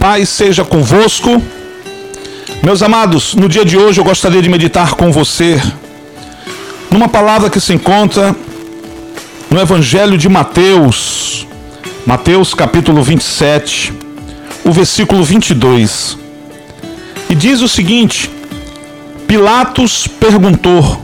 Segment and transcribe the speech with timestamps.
[0.00, 1.42] paz seja convosco.
[2.62, 5.62] Meus amados, no dia de hoje eu gostaria de meditar com você
[6.90, 8.34] numa palavra que se encontra
[9.50, 11.46] no Evangelho de Mateus,
[12.06, 13.92] Mateus capítulo 27,
[14.64, 16.16] o versículo 22.
[17.28, 18.30] E diz o seguinte:
[19.26, 20.98] Pilatos perguntou: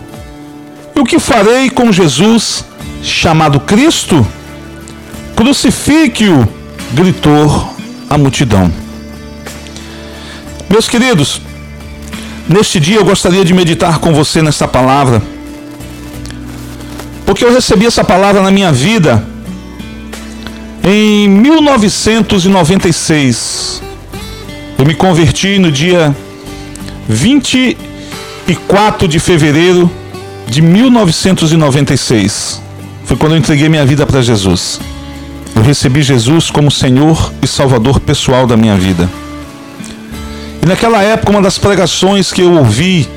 [0.94, 2.64] o que farei com Jesus
[3.02, 4.26] chamado Cristo?
[5.36, 6.48] Crucifique-o,
[6.94, 7.74] gritou
[8.08, 8.85] a multidão.
[10.68, 11.40] Meus queridos,
[12.48, 15.22] neste dia eu gostaria de meditar com você nessa palavra,
[17.24, 19.24] porque eu recebi essa palavra na minha vida
[20.82, 23.80] em 1996.
[24.78, 26.14] Eu me converti no dia
[27.08, 29.90] 24 de fevereiro
[30.48, 32.60] de 1996.
[33.04, 34.80] Foi quando eu entreguei minha vida para Jesus.
[35.54, 39.08] Eu recebi Jesus como Senhor e Salvador pessoal da minha vida.
[40.66, 43.08] E naquela época, uma das pregações que eu ouvi,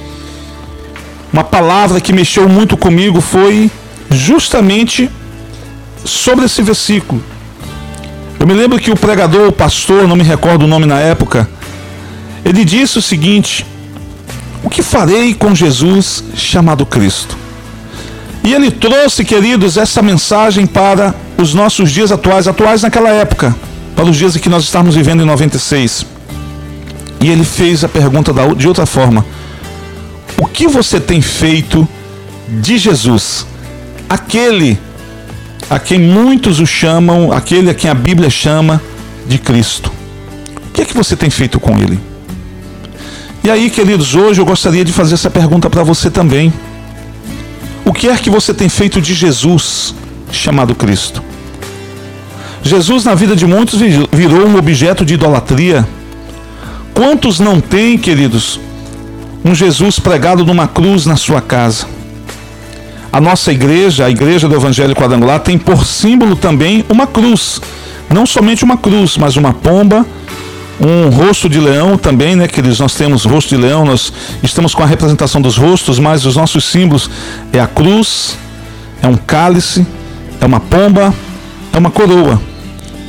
[1.33, 3.71] uma palavra que mexeu muito comigo foi
[4.11, 5.09] justamente
[6.05, 7.23] sobre esse versículo.
[8.39, 11.49] Eu me lembro que o pregador, o pastor, não me recordo o nome na época,
[12.45, 13.65] ele disse o seguinte:
[14.63, 17.35] O que farei com Jesus chamado Cristo?
[18.43, 23.55] E ele trouxe, queridos, essa mensagem para os nossos dias atuais, atuais naquela época,
[23.95, 26.18] para os dias em que nós estamos vivendo em 96.
[27.21, 29.25] E ele fez a pergunta de outra forma:
[30.37, 31.87] O que você tem feito
[32.47, 33.45] de Jesus?
[34.09, 34.79] Aquele
[35.69, 38.81] a quem muitos o chamam, aquele a quem a Bíblia chama
[39.27, 39.91] de Cristo.
[40.67, 41.99] O que é que você tem feito com ele?
[43.43, 46.51] E aí, queridos, hoje eu gostaria de fazer essa pergunta para você também.
[47.85, 49.93] O que é que você tem feito de Jesus,
[50.31, 51.23] chamado Cristo?
[52.61, 53.79] Jesus, na vida de muitos,
[54.11, 55.87] virou um objeto de idolatria.
[56.93, 58.59] Quantos não têm, queridos,
[59.43, 61.85] um Jesus pregado numa cruz na sua casa?
[63.11, 67.59] A nossa igreja, a igreja do Evangelho Quadrangular, tem por símbolo também uma cruz.
[68.09, 70.05] Não somente uma cruz, mas uma pomba,
[70.79, 72.79] um rosto de leão também, né, queridos?
[72.79, 76.65] Nós temos rosto de leão, nós estamos com a representação dos rostos, mas os nossos
[76.65, 77.09] símbolos
[77.51, 78.37] é a cruz,
[79.01, 79.85] é um cálice,
[80.39, 81.13] é uma pomba,
[81.73, 82.48] é uma coroa.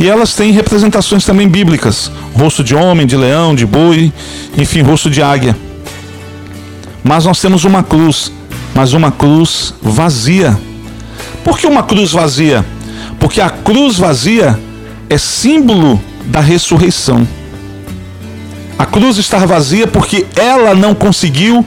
[0.01, 4.11] E elas têm representações também bíblicas: rosto de homem, de leão, de boi,
[4.57, 5.55] enfim, rosto de águia.
[7.05, 8.33] Mas nós temos uma cruz,
[8.75, 10.59] mas uma cruz vazia.
[11.45, 12.65] Por que uma cruz vazia?
[13.19, 14.59] Porque a cruz vazia
[15.11, 17.29] é símbolo da ressurreição.
[18.79, 21.65] A cruz está vazia porque ela não conseguiu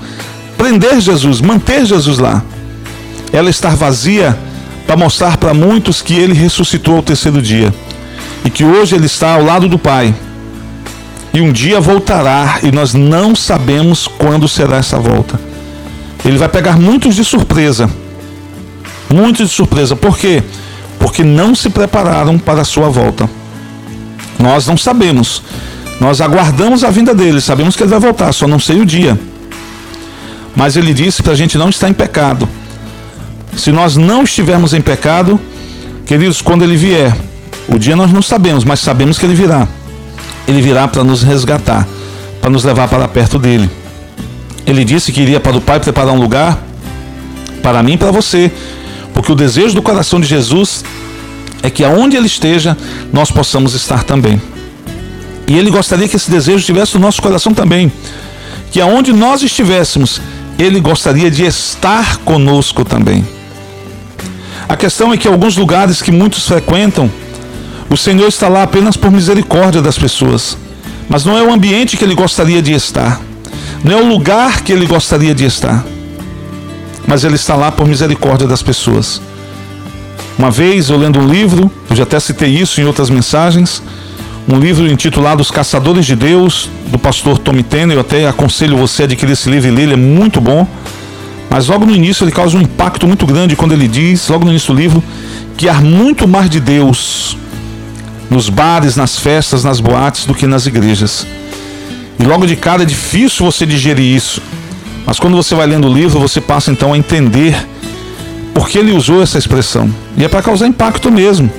[0.58, 2.44] prender Jesus, manter Jesus lá.
[3.32, 4.36] Ela está vazia
[4.88, 7.72] para mostrar para muitos que ele ressuscitou ao terceiro dia
[8.46, 10.14] e que hoje ele está ao lado do Pai.
[11.34, 15.40] E um dia voltará e nós não sabemos quando será essa volta.
[16.24, 17.90] Ele vai pegar muitos de surpresa.
[19.10, 19.96] Muitos de surpresa.
[19.96, 20.44] Por quê?
[21.00, 23.30] Porque não se prepararam para a sua volta.
[24.40, 25.42] Nós não sabemos.
[26.00, 29.18] Nós aguardamos a vinda dele, sabemos que ele vai voltar, só não sei o dia.
[30.56, 32.48] Mas ele disse para a gente não estar em pecado.
[33.56, 35.40] Se nós não estivermos em pecado,
[36.06, 37.16] queridos, quando ele vier,
[37.74, 39.68] o dia nós não sabemos, mas sabemos que ele virá.
[40.48, 41.88] Ele virá para nos resgatar,
[42.40, 43.70] para nos levar para perto dele.
[44.66, 46.62] Ele disse que iria para o Pai preparar um lugar
[47.64, 48.52] para mim e para você,
[49.14, 50.84] porque o desejo do coração de Jesus
[51.64, 52.78] é que aonde ele esteja,
[53.12, 54.40] nós possamos estar também.
[55.48, 57.92] E ele gostaria que esse desejo estivesse no nosso coração também.
[58.72, 60.22] Que aonde nós estivéssemos,
[60.60, 63.26] ele gostaria de estar conosco também.
[64.68, 67.10] A questão é que alguns lugares que muitos frequentam,
[67.94, 70.58] o Senhor está lá apenas por misericórdia das pessoas.
[71.08, 73.22] Mas não é o ambiente que ele gostaria de estar.
[73.84, 75.86] Não é o lugar que ele gostaria de estar.
[77.06, 79.22] Mas ele está lá por misericórdia das pessoas.
[80.40, 83.84] Uma vez eu lendo um livro, eu já até citei isso em outras mensagens,
[84.50, 87.98] um livro intitulado Os Caçadores de Deus, do pastor Tommy Tanner.
[87.98, 90.68] Eu até aconselho você a adquirir esse livro e ler, ele é muito bom.
[91.48, 94.50] Mas logo no início ele causa um impacto muito grande quando ele diz, logo no
[94.50, 95.04] início do livro,
[95.56, 97.38] que há muito mais de Deus
[98.34, 101.26] nos bares, nas festas, nas boates do que nas igrejas.
[102.20, 104.42] E logo de cara é difícil você digerir isso.
[105.06, 107.56] Mas quando você vai lendo o livro, você passa então a entender
[108.54, 109.94] por que ele usou essa expressão.
[110.18, 111.52] E é para causar impacto mesmo.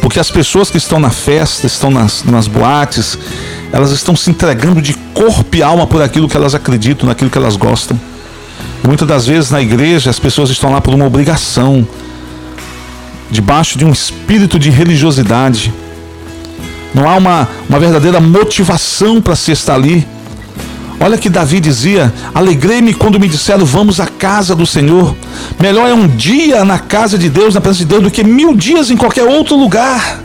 [0.00, 3.18] Porque as pessoas que estão na festa, estão nas, nas boates,
[3.72, 7.38] elas estão se entregando de corpo e alma por aquilo que elas acreditam, naquilo que
[7.38, 7.98] elas gostam.
[8.82, 11.86] Muitas das vezes na igreja as pessoas estão lá por uma obrigação,
[13.30, 15.72] debaixo de um espírito de religiosidade.
[16.94, 20.06] não há uma, uma verdadeira motivação para se estar ali.
[20.98, 25.16] Olha que Davi dizia: Alegrei-me quando me disseram, vamos à casa do Senhor.
[25.58, 28.54] Melhor é um dia na casa de Deus, na presença de Deus, do que mil
[28.54, 30.20] dias em qualquer outro lugar.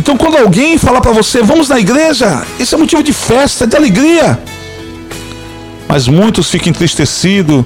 [0.00, 3.76] Então, quando alguém falar para você, vamos na igreja, isso é motivo de festa, de
[3.76, 4.38] alegria.
[5.86, 7.64] Mas muitos ficam entristecidos,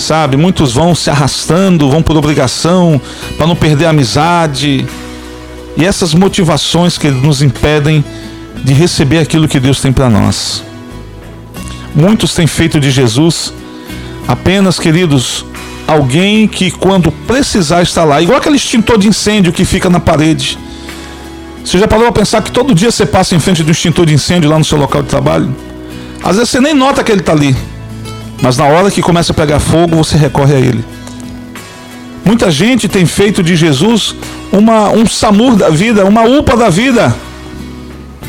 [0.00, 0.36] sabe?
[0.36, 3.00] Muitos vão se arrastando, vão por obrigação,
[3.36, 4.86] para não perder a amizade.
[5.76, 8.04] E essas motivações que nos impedem
[8.64, 10.64] de receber aquilo que Deus tem para nós.
[11.94, 13.52] Muitos têm feito de Jesus
[14.26, 15.44] apenas, queridos,
[15.86, 20.58] alguém que quando precisar está lá, igual aquele extintor de incêndio que fica na parede.
[21.64, 24.14] Você já parou a pensar que todo dia você passa em frente do extintor de
[24.14, 25.54] incêndio lá no seu local de trabalho?
[26.22, 27.56] Às vezes você nem nota que ele está ali,
[28.42, 30.84] mas na hora que começa a pegar fogo, você recorre a ele.
[32.24, 34.14] Muita gente tem feito de Jesus
[34.52, 37.14] uma, um SAMUR da vida, uma UPA da vida.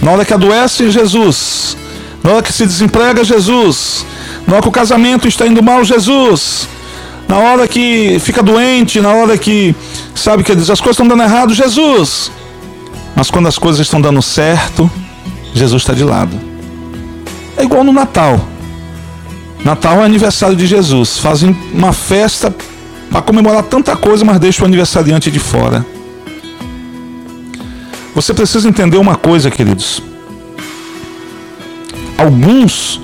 [0.01, 1.77] Na hora que adoece, Jesus.
[2.23, 4.05] Na hora que se desemprega, Jesus.
[4.47, 6.67] Na hora que o casamento está indo mal, Jesus.
[7.27, 9.75] Na hora que fica doente, na hora que
[10.15, 12.31] sabe que as coisas estão dando errado, Jesus.
[13.15, 14.89] Mas quando as coisas estão dando certo,
[15.53, 16.35] Jesus está de lado.
[17.55, 18.39] É igual no Natal.
[19.63, 21.19] Natal é aniversário de Jesus.
[21.19, 22.53] Fazem uma festa
[23.09, 25.85] para comemorar tanta coisa, mas deixa o aniversariante de fora.
[28.15, 30.01] Você precisa entender uma coisa, queridos.
[32.17, 32.99] Alguns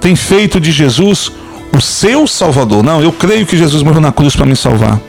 [0.00, 1.30] têm feito de Jesus
[1.72, 2.82] o seu Salvador.
[2.82, 5.00] Não, eu creio que Jesus morreu na cruz para me salvar.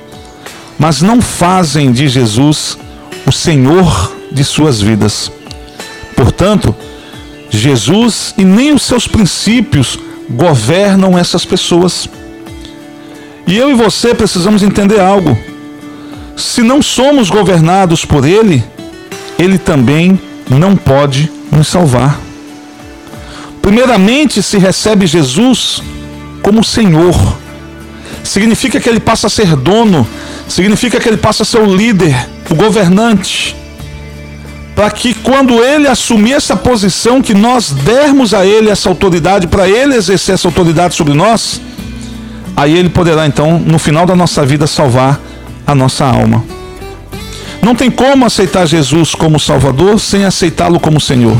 [0.78, 2.78] Mas não fazem de Jesus
[3.26, 5.32] o Senhor de suas vidas.
[6.16, 6.76] Portanto,
[7.50, 10.00] Jesus e nem os seus princípios
[10.32, 12.10] governam essas pessoas.
[13.46, 15.38] E eu e você precisamos entender algo.
[16.36, 18.64] Se não somos governados por Ele,
[19.38, 20.20] Ele também
[20.50, 22.20] não pode nos salvar.
[23.62, 25.84] Primeiramente, se recebe Jesus
[26.42, 27.16] como Senhor,
[28.24, 30.08] significa que Ele passa a ser dono,
[30.48, 33.56] significa que Ele passa a ser o líder, o governante
[34.82, 39.70] para que quando ele assumir essa posição, que nós dermos a ele essa autoridade, para
[39.70, 41.62] ele exercer essa autoridade sobre nós,
[42.56, 45.22] aí ele poderá então, no final da nossa vida, salvar
[45.68, 46.44] a nossa alma.
[47.62, 51.38] Não tem como aceitar Jesus como Salvador sem aceitá-lo como Senhor.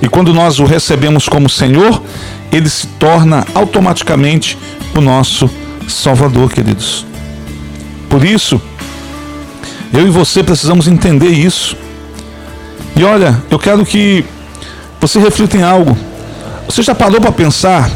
[0.00, 2.00] E quando nós o recebemos como Senhor,
[2.52, 4.56] ele se torna automaticamente
[4.96, 5.50] o nosso
[5.88, 7.04] Salvador, queridos.
[8.08, 8.62] Por isso,
[9.92, 11.76] eu e você precisamos entender isso.
[12.96, 14.24] E olha, eu quero que
[15.00, 15.96] você reflita em algo.
[16.66, 17.90] Você já parou para pensar?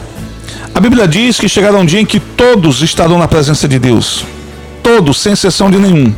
[0.75, 4.25] A Bíblia diz que chegará um dia em que todos estarão na presença de Deus.
[4.83, 6.13] Todos, sem exceção de nenhum.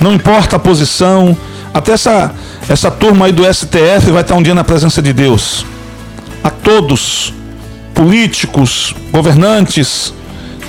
[0.00, 1.36] Não importa a posição,
[1.72, 2.32] até essa,
[2.68, 5.64] essa turma aí do STF vai estar um dia na presença de Deus.
[6.44, 7.32] A todos,
[7.94, 10.12] políticos, governantes,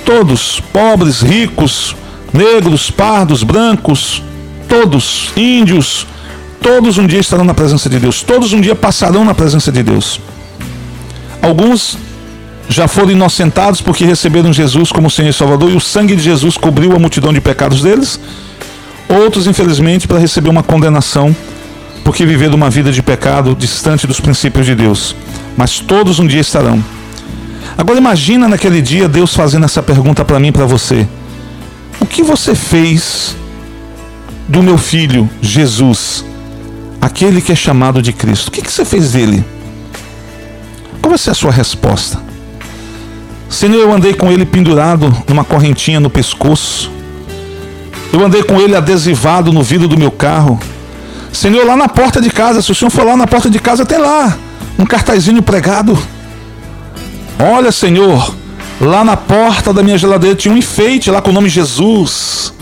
[0.04, 1.94] todos, pobres, ricos,
[2.32, 4.22] negros, pardos, brancos,
[4.70, 6.06] todos, índios,
[6.62, 9.82] todos um dia estarão na presença de Deus, todos um dia passarão na presença de
[9.82, 10.20] Deus.
[11.42, 11.98] Alguns
[12.68, 16.56] já foram inocentados porque receberam Jesus como Senhor e Salvador e o sangue de Jesus
[16.56, 18.20] cobriu a multidão de pecados deles.
[19.08, 21.34] Outros, infelizmente, para receber uma condenação
[22.04, 25.16] porque viveram uma vida de pecado distante dos princípios de Deus.
[25.56, 26.82] Mas todos um dia estarão.
[27.76, 31.08] Agora imagina naquele dia Deus fazendo essa pergunta para mim e para você.
[31.98, 33.36] O que você fez
[34.50, 36.24] do meu filho Jesus,
[37.00, 38.48] aquele que é chamado de Cristo?
[38.48, 39.44] O que, você fez dele?
[41.00, 42.20] Qual vai ser a sua resposta?
[43.48, 46.90] Senhor, eu andei com ele pendurado numa correntinha no pescoço.
[48.12, 50.58] Eu andei com ele adesivado no vidro do meu carro.
[51.32, 53.86] Senhor, lá na porta de casa, se o senhor for lá na porta de casa,
[53.86, 54.36] tem lá
[54.76, 55.96] um cartazinho pregado.
[57.38, 58.34] Olha, Senhor,
[58.80, 62.52] lá na porta da minha geladeira tinha um enfeite lá com o nome Jesus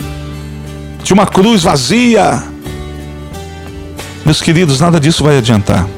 [1.09, 2.43] de uma cruz vazia.
[4.27, 5.89] Meus queridos, nada disso vai adiantar.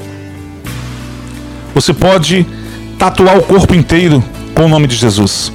[1.75, 2.47] Você pode
[2.97, 4.23] tatuar o corpo inteiro
[4.55, 5.53] com o nome de Jesus.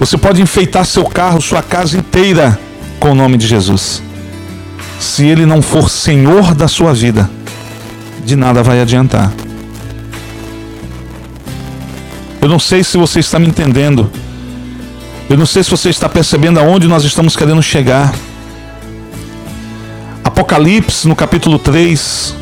[0.00, 2.58] Você pode enfeitar seu carro, sua casa inteira
[2.98, 4.02] com o nome de Jesus.
[4.98, 7.28] Se ele não for senhor da sua vida,
[8.24, 9.34] de nada vai adiantar.
[12.40, 14.10] Eu não sei se você está me entendendo.
[15.28, 18.14] Eu não sei se você está percebendo aonde nós estamos querendo chegar.
[20.36, 22.34] Apocalipse, no capítulo 3,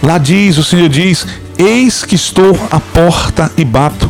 [0.00, 1.26] lá diz, o Senhor diz:
[1.58, 4.08] Eis que estou à porta e bato.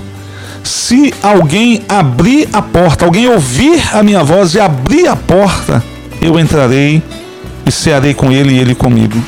[0.63, 5.83] Se alguém abrir a porta, alguém ouvir a minha voz e abrir a porta,
[6.21, 7.03] eu entrarei
[7.65, 9.19] e cearei com ele e ele comigo.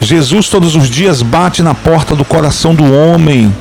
[0.00, 3.54] Jesus todos os dias bate na porta do coração do homem.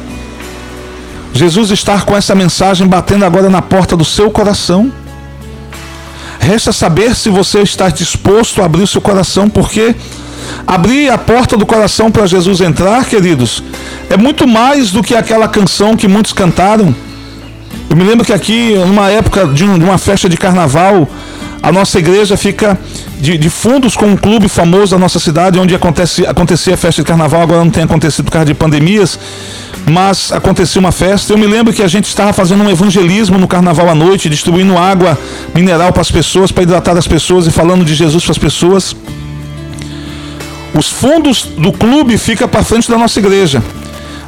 [1.33, 4.89] Jesus está com essa mensagem batendo agora na porta do seu coração.
[6.43, 9.95] Resta saber se você está disposto a abrir o seu coração, porque
[10.67, 13.63] abrir a porta do coração para Jesus entrar, queridos,
[14.09, 16.93] é muito mais do que aquela canção que muitos cantaram.
[17.89, 21.09] Eu me lembro que aqui, numa época de, uma festa de carnaval,
[21.63, 22.77] a nossa igreja fica
[23.21, 27.01] de, de, fundos com um clube famoso da nossa cidade, onde acontece, acontecia a festa
[27.01, 29.17] de carnaval, agora não tem acontecido por causa de pandemias,
[29.89, 31.31] mas acontecia uma festa.
[31.31, 34.77] Eu me lembro que a gente estava fazendo um evangelismo no carnaval à noite, distribuindo
[34.77, 35.17] água
[35.55, 38.93] mineral para as pessoas, para hidratar as pessoas e falando de Jesus para as pessoas.
[40.77, 43.63] Os fundos do clube fica para frente da nossa igreja.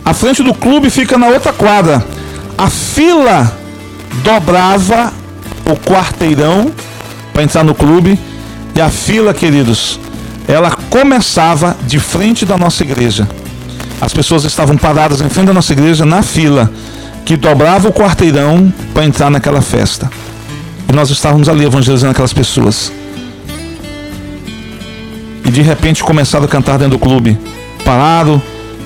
[0.06, 2.02] A frente do clube fica na outra quadra.
[2.58, 3.52] A fila
[4.24, 5.12] dobrava
[5.66, 6.72] o quarteirão
[7.36, 8.18] para entrar no clube.
[8.74, 10.00] E a fila, queridos,
[10.48, 13.28] ela começava de frente da nossa igreja.
[14.00, 16.72] As pessoas estavam paradas em frente da nossa igreja na fila
[17.26, 20.10] que dobrava o quarteirão para entrar naquela festa.
[20.88, 22.92] E nós estávamos ali evangelizando aquelas pessoas.
[25.44, 27.38] E de repente começaram a cantar dentro do clube.
[27.84, 28.42] Pararam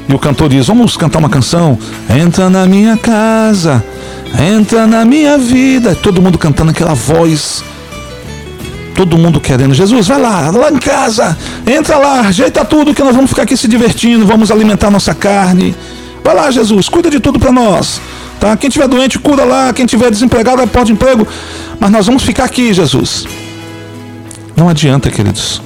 [0.08, 1.78] e o cantor diz: Vamos cantar uma canção?
[2.10, 3.84] Entra na minha casa,
[4.40, 5.94] entra na minha vida.
[5.94, 7.64] Todo mundo cantando aquela voz
[9.00, 9.74] todo mundo querendo.
[9.74, 13.56] Jesus, vai lá, lá em casa, entra lá, ajeita tudo que nós vamos ficar aqui
[13.56, 15.74] se divertindo, vamos alimentar nossa carne.
[16.22, 18.02] Vai lá, Jesus, cuida de tudo para nós.
[18.42, 18.58] Tá?
[18.58, 19.72] Quem tiver doente, cura lá.
[19.72, 21.26] Quem tiver desempregado, pode emprego.
[21.80, 23.26] Mas nós vamos ficar aqui, Jesus.
[24.54, 25.62] Não adianta, queridos.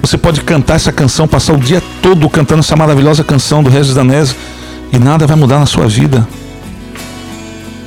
[0.00, 3.94] Você pode cantar essa canção, passar o dia todo cantando essa maravilhosa canção do Regis
[3.94, 4.34] Danese
[4.92, 6.26] e nada vai mudar na sua vida.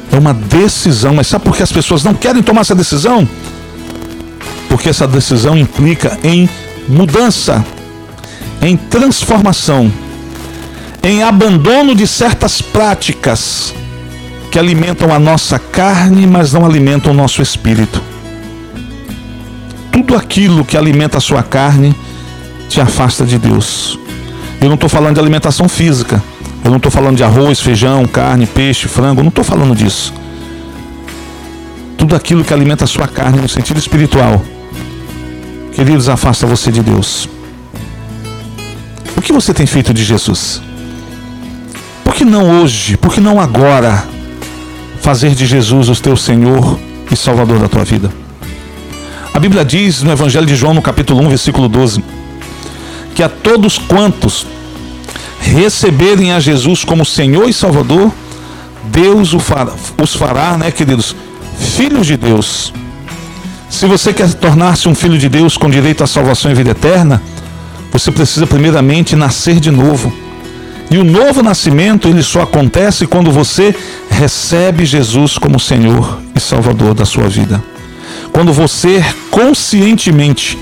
[0.10, 3.28] É uma decisão, mas sabe por que as pessoas não querem tomar essa decisão?
[4.76, 6.50] Porque essa decisão implica em
[6.90, 7.64] mudança,
[8.62, 9.90] em transformação,
[11.02, 13.74] em abandono de certas práticas
[14.52, 18.04] que alimentam a nossa carne, mas não alimentam o nosso espírito.
[19.94, 21.96] Tudo aquilo que alimenta a sua carne
[22.68, 23.98] te afasta de Deus.
[24.60, 26.22] Eu não estou falando de alimentação física.
[26.66, 29.22] Eu não estou falando de arroz, feijão, carne, peixe, frango.
[29.22, 30.14] Eu não estou falando disso.
[31.98, 34.44] Tudo aquilo que alimenta a sua carne no sentido espiritual
[35.76, 37.28] Queridos, afasta você de Deus.
[39.18, 40.62] O que você tem feito de Jesus?
[42.02, 42.96] Por que não hoje?
[42.96, 44.08] Por que não agora?
[45.02, 46.80] Fazer de Jesus o teu Senhor
[47.12, 48.10] e Salvador da tua vida.
[49.34, 52.02] A Bíblia diz no Evangelho de João, no capítulo 1, versículo 12,
[53.14, 54.48] que a todos quantos
[55.42, 58.14] receberem a Jesus como Senhor e Salvador,
[58.86, 61.14] Deus os fará, né, queridos,
[61.58, 62.72] filhos de Deus.
[63.70, 67.22] Se você quer tornar-se um filho de Deus com direito à salvação e vida eterna,
[67.92, 70.14] você precisa primeiramente nascer de novo.
[70.90, 73.76] E o novo nascimento, ele só acontece quando você
[74.10, 77.64] recebe Jesus como Senhor e Salvador da sua vida.
[78.32, 80.58] Quando você conscientemente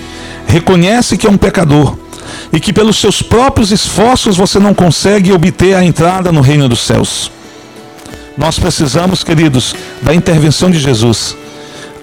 [0.47, 1.97] reconhece que é um pecador
[2.51, 6.79] e que pelos seus próprios esforços você não consegue obter a entrada no reino dos
[6.79, 7.29] céus.
[8.37, 11.35] Nós precisamos, queridos, da intervenção de Jesus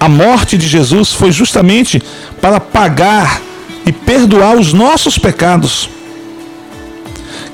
[0.01, 2.03] a morte de Jesus foi justamente
[2.41, 3.43] para pagar
[3.85, 5.91] e perdoar os nossos pecados.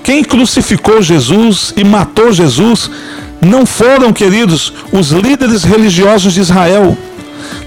[0.05, 2.88] Quem crucificou Jesus e matou Jesus
[3.41, 6.97] não foram, queridos, os líderes religiosos de Israel,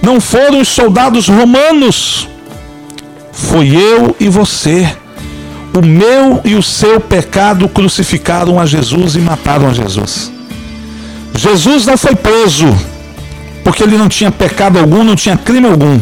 [0.02, 2.30] não foram os soldados romanos,
[3.34, 4.96] foi eu e você.
[5.74, 10.32] O meu e o seu pecado crucificaram a Jesus e mataram a Jesus.
[11.36, 12.66] Jesus não foi preso
[13.70, 16.00] porque ele não tinha pecado algum, não tinha crime algum.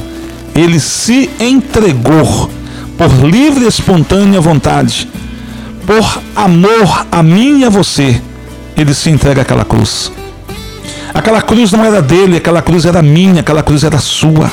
[0.55, 2.49] Ele se entregou
[2.97, 5.09] por livre e espontânea vontade,
[5.85, 8.21] por amor a mim e a você.
[8.73, 10.09] Ele se entrega àquela cruz.
[11.13, 14.49] Aquela cruz não era dele, aquela cruz era minha, aquela cruz era sua.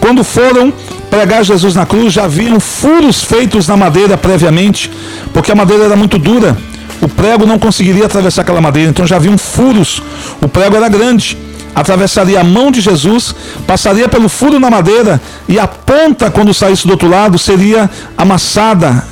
[0.00, 0.72] Quando foram
[1.10, 4.90] pregar Jesus na cruz, já haviam furos feitos na madeira previamente,
[5.34, 6.56] porque a madeira era muito dura.
[7.02, 10.02] O prego não conseguiria atravessar aquela madeira, então já haviam furos.
[10.40, 11.36] O prego era grande
[11.78, 13.32] atravessaria a mão de Jesus,
[13.64, 19.04] passaria pelo furo na madeira e a ponta, quando saísse do outro lado, seria amassada,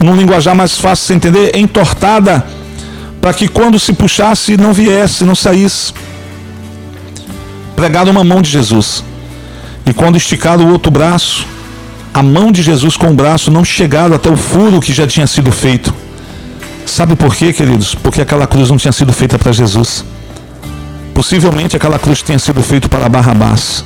[0.00, 2.44] num linguajar mais fácil de entender, entortada,
[3.20, 5.92] para que quando se puxasse não viesse, não saísse.
[7.76, 9.04] Pregado uma mão de Jesus.
[9.86, 11.46] E quando esticado o outro braço,
[12.12, 15.26] a mão de Jesus com o braço não chegaram até o furo que já tinha
[15.26, 15.94] sido feito.
[16.84, 17.94] Sabe por quê, queridos?
[17.94, 20.04] Porque aquela cruz não tinha sido feita para Jesus.
[21.18, 23.84] Possivelmente aquela cruz tenha sido feita para Barrabás.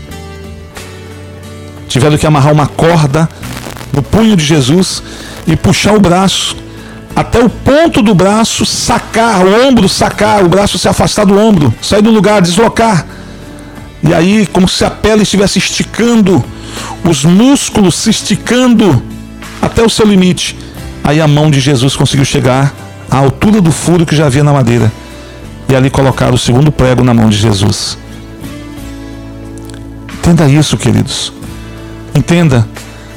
[1.89, 3.27] tiveram que amarrar uma corda
[3.91, 5.03] no punho de Jesus
[5.47, 6.55] e puxar o braço
[7.17, 11.73] até o ponto do braço sacar, o ombro sacar, o braço se afastar do ombro,
[11.81, 13.07] sair do lugar, deslocar.
[14.03, 16.45] E aí, como se a pele estivesse esticando,
[17.03, 19.03] os músculos se esticando
[19.63, 20.55] até o seu limite.
[21.03, 22.75] Aí a mão de Jesus conseguiu chegar
[23.11, 24.93] à altura do furo que já havia na madeira.
[25.73, 27.97] E ali colocar o segundo prego na mão de Jesus.
[30.19, 31.33] Entenda isso, queridos.
[32.15, 32.69] Entenda.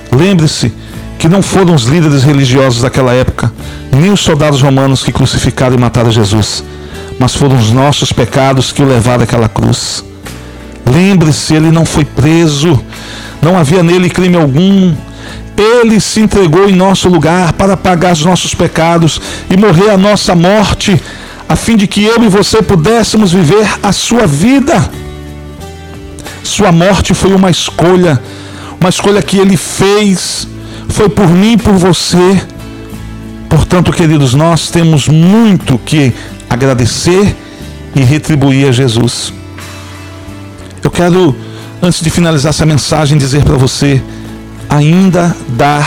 [0.09, 0.71] Lembre-se
[1.19, 3.51] que não foram os líderes religiosos daquela época,
[3.91, 6.63] nem os soldados romanos que crucificaram e mataram Jesus,
[7.19, 10.01] mas foram os nossos pecados que o levaram àquela cruz.
[10.89, 12.81] Lembre-se, ele não foi preso,
[13.41, 14.95] não havia nele crime algum.
[15.57, 19.19] Ele se entregou em nosso lugar para pagar os nossos pecados
[19.49, 21.01] e morrer a nossa morte,
[21.47, 24.89] a fim de que eu e você pudéssemos viver a sua vida.
[26.43, 28.21] Sua morte foi uma escolha,
[28.79, 30.47] uma escolha que ele fez,
[30.89, 32.41] foi por mim e por você.
[33.49, 36.13] Portanto, queridos, nós temos muito que
[36.49, 37.35] agradecer
[37.95, 39.33] e retribuir a Jesus.
[40.83, 41.35] Eu quero,
[41.81, 44.01] antes de finalizar essa mensagem, dizer para você:
[44.69, 45.83] ainda dá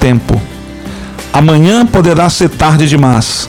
[0.00, 0.40] tempo.
[1.32, 3.48] Amanhã poderá ser tarde demais.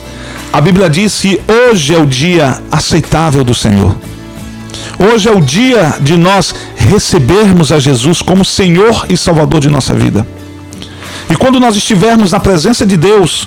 [0.56, 3.94] A Bíblia diz que hoje é o dia aceitável do Senhor.
[4.98, 9.92] Hoje é o dia de nós recebermos a Jesus como Senhor e Salvador de nossa
[9.92, 10.26] vida.
[11.28, 13.46] E quando nós estivermos na presença de Deus,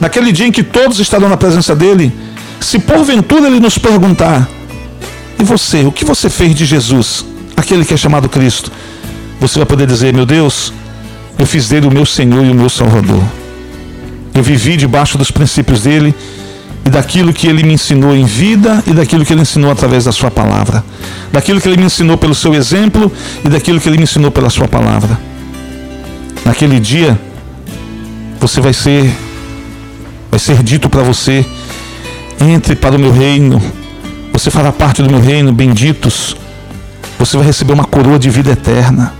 [0.00, 2.10] naquele dia em que todos estarão na presença dele,
[2.58, 4.48] se porventura ele nos perguntar:
[5.38, 7.22] e você, o que você fez de Jesus,
[7.54, 8.72] aquele que é chamado Cristo?
[9.42, 10.72] Você vai poder dizer: Meu Deus,
[11.38, 13.22] eu fiz dele o meu Senhor e o meu Salvador.
[14.34, 16.14] Eu vivi debaixo dos princípios dele
[16.86, 20.12] e daquilo que ele me ensinou em vida e daquilo que ele ensinou através da
[20.12, 20.84] sua palavra.
[21.32, 23.12] Daquilo que ele me ensinou pelo seu exemplo
[23.44, 25.18] e daquilo que ele me ensinou pela sua palavra.
[26.44, 27.18] Naquele dia,
[28.40, 29.12] você vai ser
[30.30, 31.44] vai ser dito para você:
[32.40, 33.60] entre para o meu reino
[34.36, 36.36] você fará parte do meu reino, benditos.
[37.18, 39.14] Você vai receber uma coroa de vida eterna.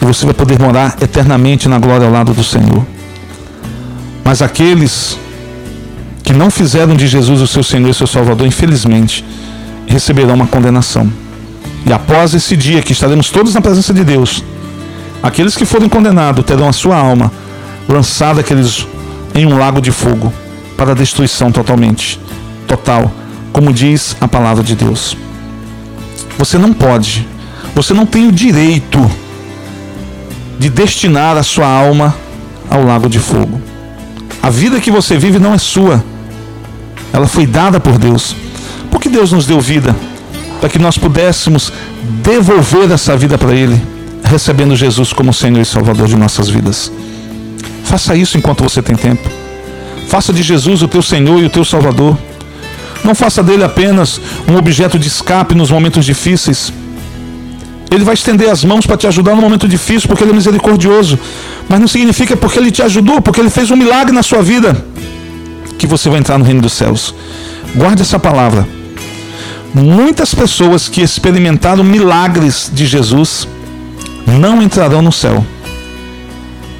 [0.00, 2.86] E você vai poder morar eternamente na glória ao lado do Senhor.
[4.24, 5.18] Mas aqueles
[6.30, 9.24] que não fizeram de Jesus o seu Senhor e seu Salvador, infelizmente,
[9.84, 11.12] receberão uma condenação.
[11.84, 14.44] E após esse dia que estaremos todos na presença de Deus,
[15.20, 17.32] aqueles que forem condenados terão a sua alma
[17.88, 18.86] lançada aqueles
[19.34, 20.32] em um lago de fogo
[20.76, 22.20] para destruição totalmente,
[22.68, 23.10] total
[23.52, 25.16] como diz a palavra de Deus.
[26.38, 27.26] Você não pode,
[27.74, 29.00] você não tem o direito
[30.60, 32.14] de destinar a sua alma
[32.70, 33.60] ao lago de fogo.
[34.40, 36.04] A vida que você vive não é sua,
[37.12, 38.34] ela foi dada por Deus.
[38.90, 39.94] Porque Deus nos deu vida
[40.60, 41.72] para que nós pudéssemos
[42.22, 43.80] devolver essa vida para Ele,
[44.22, 46.92] recebendo Jesus como Senhor e Salvador de nossas vidas.
[47.84, 49.28] Faça isso enquanto você tem tempo.
[50.08, 52.16] Faça de Jesus o teu Senhor e o teu Salvador.
[53.02, 56.72] Não faça dele apenas um objeto de escape nos momentos difíceis.
[57.90, 61.18] Ele vai estender as mãos para te ajudar no momento difícil, porque ele é misericordioso.
[61.68, 64.84] Mas não significa porque ele te ajudou, porque ele fez um milagre na sua vida,
[65.80, 67.14] que você vai entrar no reino dos céus.
[67.74, 68.68] Guarde essa palavra.
[69.74, 73.48] Muitas pessoas que experimentaram milagres de Jesus
[74.26, 75.44] não entrarão no céu,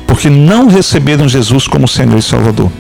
[0.07, 2.71] porque não receberam Jesus como Senhor e Salvador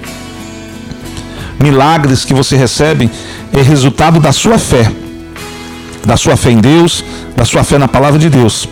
[1.61, 3.11] milagres que você recebe
[3.53, 4.91] é resultado da sua fé,
[6.05, 7.05] da sua fé em Deus,
[7.37, 8.69] da sua fé na palavra de Deus.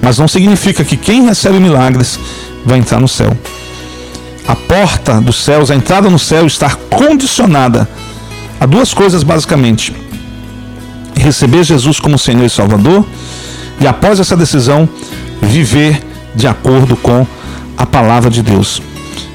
[0.00, 2.18] Mas não significa que quem recebe milagres
[2.64, 3.36] vai entrar no céu.
[4.48, 7.86] A porta dos céus, a entrada no céu está condicionada
[8.58, 9.94] a duas coisas basicamente:
[11.14, 13.04] receber Jesus como Senhor e Salvador
[13.78, 14.88] e após essa decisão
[15.42, 16.02] viver
[16.34, 17.26] de acordo com
[17.76, 18.82] a palavra de Deus.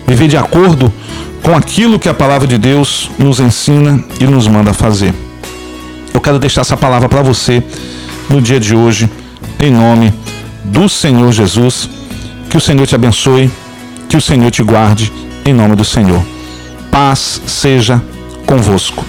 [0.08, 0.91] Viver de acordo
[1.43, 5.13] com aquilo que a palavra de Deus nos ensina e nos manda fazer.
[6.13, 7.63] Eu quero deixar essa palavra para você
[8.30, 9.10] no dia de hoje,
[9.60, 10.13] em nome
[10.63, 11.89] do Senhor Jesus.
[12.49, 13.52] Que o Senhor te abençoe,
[14.13, 15.12] que o Senhor te guarde,
[15.43, 16.23] em nome do Senhor.
[16.91, 17.99] Paz seja
[18.45, 19.04] convosco.